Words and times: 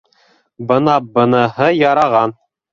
—Бына 0.71 0.95
быныһы 1.19 1.71
яраған. 1.83 2.37